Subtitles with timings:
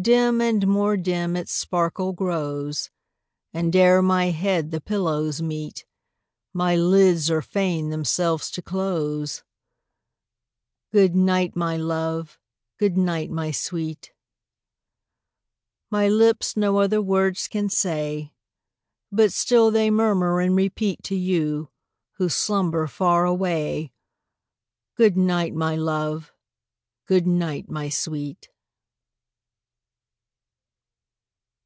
[0.00, 2.90] Dim and more dim its sparkle grows,
[3.52, 5.84] And ere my head the pillows meet,
[6.52, 9.42] My lids are fain themselves to close.
[10.92, 12.38] Good night, my love!
[12.78, 14.12] good night, my sweet!
[15.90, 18.32] My lips no other words can say,
[19.10, 21.68] But still they murmur and repeat To you,
[22.12, 23.92] who slumber far away,
[24.96, 26.32] Good night, my love!
[27.08, 28.50] good night, my sweet!